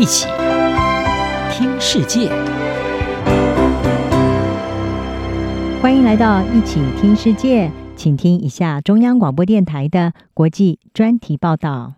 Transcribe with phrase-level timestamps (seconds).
[0.00, 0.26] 一起
[1.52, 2.30] 听世界，
[5.82, 11.96] 欢迎来到一起听世界，请听一下中央广播电台的国际专题报道。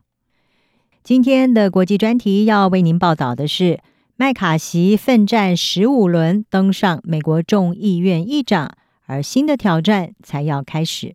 [1.05, 3.79] 今天的国际专题要为您报道的是，
[4.17, 8.73] 麦卡锡奋战十五轮登上美国众议院议长，
[9.07, 11.15] 而新的挑战才要开始。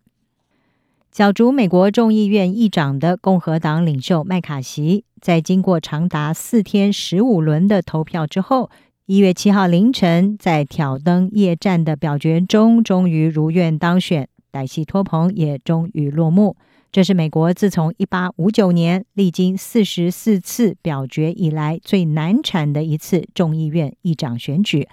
[1.18, 8.70] 角逐美国众议院议长的共和党领袖麦卡锡，在经过长达四天十五轮的投票之后，
[9.06, 16.56] 一月七号凌晨在挑灯夜战的表决中，终于如愿当选，歹戏拖棚也终于落幕。
[16.92, 24.86] 这是美国自从一八五九年历经四十四次表决以来最难产的一次众议院议长选举。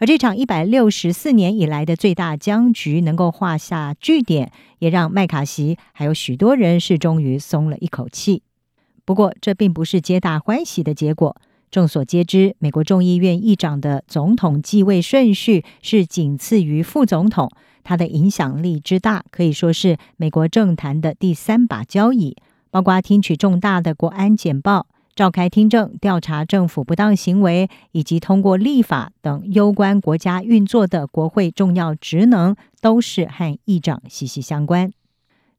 [0.00, 8.42] 而这场一百六十四年以来的最大僵局能够画下句点，也让麦卡锡还有许多人是终于松了一口气。
[9.04, 11.36] 不过，这并不是皆大欢喜的结果。
[11.70, 17.50] 众所皆知，美国众议院议长的总统继位顺序是仅次于副总统，
[17.84, 22.38] 他的影响力之大，可以说是美国政坛的第三把交椅，
[22.70, 24.86] 包括听取重大的国安简报。
[25.14, 34.92] 召开听证、调查政府不当行为，以及通过立法等攸关国家运作的国会重要职能，都是和议长息息相关。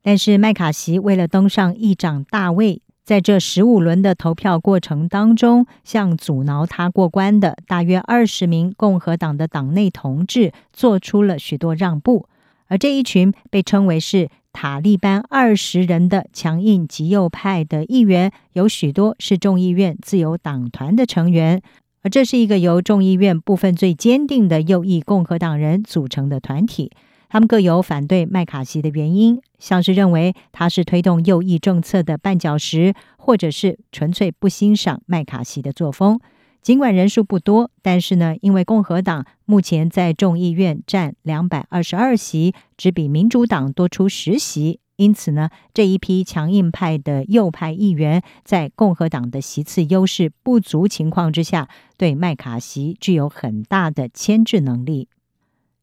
[0.01, 12.27] 但是麦卡锡为了登上议长大位，在这十五轮的投票过程当中，向阻挠他过关的大约二十名共和党的党内同志做出了许多让步，
[12.71, 14.29] 而这一群被称为是。
[14.53, 21.61] 塔利班二十人的强硬极右派的议员，有许多是众议院自由党团的成员，
[22.01, 26.91] 而这是一个由众议院部分最坚定的右翼共和党人组成的团体。
[27.29, 36.19] 他们各有反对麦卡锡的原因，像是认为他是推动右翼政策的绊脚石，或者是纯粹不欣赏麦卡锡的作风。
[36.61, 51.67] 尽管人数不多，但是呢，因为共和党目前在众议院占两百二十二席，只比民主党多出十席，因此呢，这一批强硬派的右派议员在共和党的席次优势不足情况之下，
[51.97, 55.07] 对麦卡锡具有很大的牵制能力。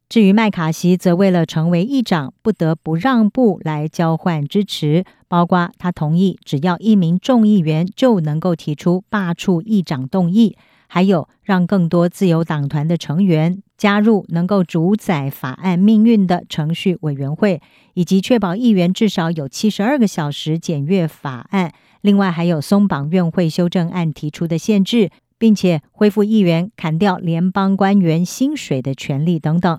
[0.08, 17.60] 至于麦卡锡，则为了成为议长，不得不让步来交换支持，包括他同意只要一名众议员就能够提出罢黜议长动议，还有让更多自由党团的成员加入能够主宰法案命运的程序委员会，
[17.92, 21.70] 以及确保议员至少有七十二个小时检阅法案。
[22.00, 29.78] 另外，还有松绑院会修正案提出的限制，并且恢复议员砍掉联邦官员薪水的权利等等。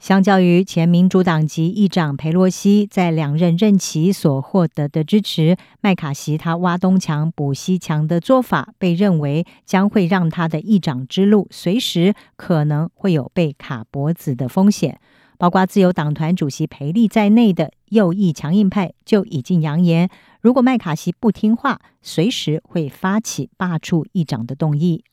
[0.00, 14.98] 相较于前民主党籍议长佩洛西在两任任期所获得的支持，麦卡锡他挖东墙补西墙的做法，被认为将会让他的议长之路随时可能会有被卡脖子的风险。
[15.36, 20.08] 包括自由党团主席裴利在内的右翼强硬派就已经扬言，
[20.40, 25.04] 如果麦卡锡不听话，随时会发起罢黜议长的动议。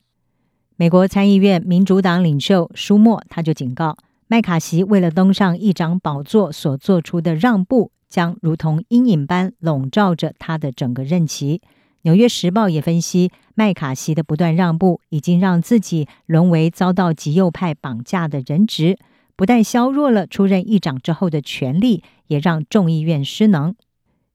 [0.78, 3.98] 美国参议院民主党领袖舒默他就警告。
[4.30, 11.60] 麦卡锡为了登上议长宝座所做出的让步，将如同阴影般笼罩着他的整个任期。
[12.02, 18.98] 《纽约时报》也分析，麦卡锡的不断让步，已经让自己沦为遭到极右派绑架的人质，
[19.38, 23.72] 不但削弱了出任议长之后的权力，也让众议院失能。《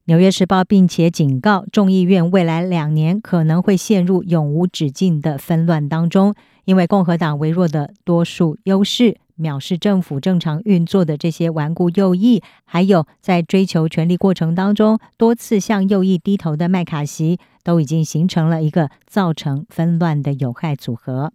[0.06, 9.18] 纽约时报》并且警告，众议院未来两年可能会陷入永无止境的纷乱当中，因为共和党微弱的多数优势。
[9.42, 21.32] 藐视政府正常运作的这些顽固右翼，还有在追求权力过程当中多次向右翼低头的麦卡锡，都已经形成了一个造成纷乱的有害组合。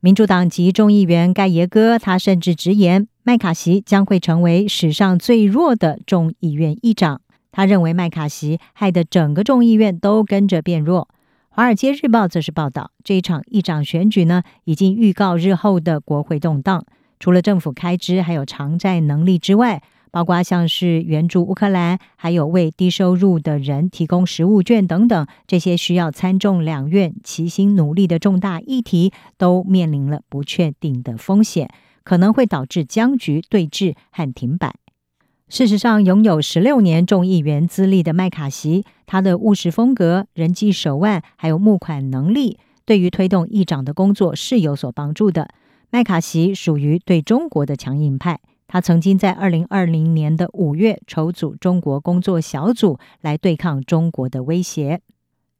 [0.00, 7.20] 民主党籍众议员盖耶戈，他甚至直言，麦卡锡将会成为史上最弱的众议院议长。
[7.52, 11.08] 他认为麦卡锡害得整个众议院都跟着变弱。
[11.52, 16.86] 《华尔街日报》则是报道，这一场议长选举呢，已经预告日后的国会动荡。
[17.20, 31.70] 除了政府开支还有偿债能力之外，包括像是援助乌克兰，还有为低收入的人提供食物券等等，这些需要参众两院齐心努力的重大议题，都面临了不确定的风险，
[32.02, 34.74] 可能会导致僵局、对峙和停摆。
[35.48, 45.50] 事实上，拥有十六年众议员资历的麦卡锡，他的务实风格、人际手腕还有募款能力，对于推动议长的工作是有所帮助的。
[45.90, 55.00] 麦卡锡属于对中国的强硬派，他曾经在二零二零年的五月筹组中国工作小组来对抗中国的威胁。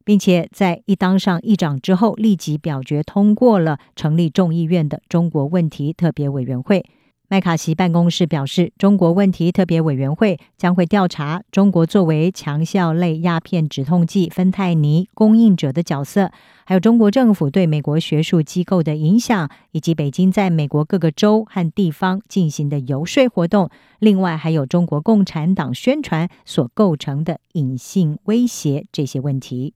[0.02, 6.84] 并且在一当上议长之后，立即表决通过了成立众议院的中国问题特别委员会。
[7.32, 16.32] 麦卡锡办公室表示，中国问题特别委员会将会调查中国作为强效类鸦片止痛剂芬太尼供应者的角色，
[16.64, 23.70] 还有中国政府对美国学术机构的影响，以及北京在美国各个州和地方进行的游说活动。
[24.00, 29.74] 另外，还有中国共产党宣传所构成的隐性威胁这些问题。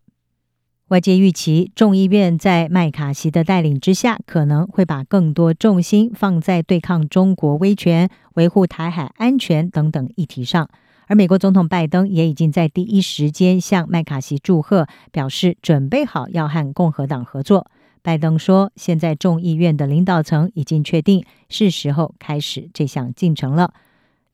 [0.88, 10.68] 外界预期，众议院在麦卡锡的带领之下，可能会把更多重心放在对抗中国威权、维护台海安全等等议题上。
[11.06, 17.70] 而美国总统拜登也已经在第一时间向麦卡锡祝贺，表示准备好要和共和党合作。
[18.02, 23.72] 拜登说：“现在众议院的领导层已经确定，是时候开始这项进程了。”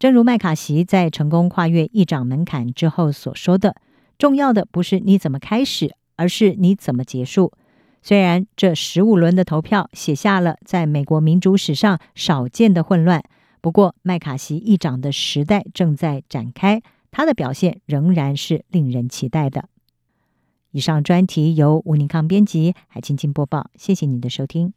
[0.01, 3.77] 正如麦卡锡在成功跨越议长门槛之后所说的
[4.19, 7.51] ：“重要的不是你怎么开始。”而是你怎么结束？
[8.03, 13.25] 虽然这十五轮的投票写下了在美国民主史上少见的混乱，
[13.63, 19.71] 不过麦卡锡议长的时代正在展开，他的表现仍然是令人期待的。
[20.73, 24.75] 以上专题由吴宁康编辑，海清清播报，谢谢你的收听。